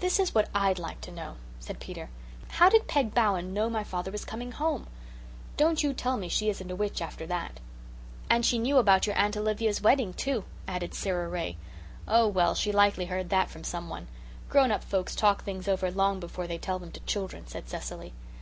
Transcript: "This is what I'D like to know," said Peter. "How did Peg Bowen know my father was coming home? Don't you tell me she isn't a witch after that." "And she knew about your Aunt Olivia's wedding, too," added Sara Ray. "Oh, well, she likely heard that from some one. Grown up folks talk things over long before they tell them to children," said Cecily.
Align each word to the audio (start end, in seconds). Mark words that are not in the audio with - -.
"This 0.00 0.18
is 0.20 0.34
what 0.34 0.50
I'D 0.54 0.78
like 0.78 1.00
to 1.00 1.10
know," 1.10 1.36
said 1.58 1.80
Peter. 1.80 2.10
"How 2.48 2.68
did 2.68 2.86
Peg 2.86 3.14
Bowen 3.14 3.54
know 3.54 3.70
my 3.70 3.82
father 3.82 4.10
was 4.10 4.26
coming 4.26 4.52
home? 4.52 4.86
Don't 5.56 5.82
you 5.82 5.94
tell 5.94 6.18
me 6.18 6.28
she 6.28 6.50
isn't 6.50 6.70
a 6.70 6.76
witch 6.76 7.00
after 7.00 7.24
that." 7.28 7.58
"And 8.28 8.44
she 8.44 8.58
knew 8.58 8.76
about 8.76 9.06
your 9.06 9.16
Aunt 9.16 9.38
Olivia's 9.38 9.80
wedding, 9.80 10.12
too," 10.12 10.44
added 10.66 10.92
Sara 10.92 11.30
Ray. 11.30 11.56
"Oh, 12.06 12.28
well, 12.28 12.54
she 12.54 12.72
likely 12.72 13.06
heard 13.06 13.30
that 13.30 13.48
from 13.48 13.64
some 13.64 13.88
one. 13.88 14.08
Grown 14.50 14.70
up 14.70 14.84
folks 14.84 15.14
talk 15.16 15.44
things 15.44 15.66
over 15.66 15.90
long 15.90 16.20
before 16.20 16.46
they 16.46 16.58
tell 16.58 16.78
them 16.78 16.92
to 16.92 17.00
children," 17.00 17.46
said 17.46 17.70
Cecily. 17.70 18.12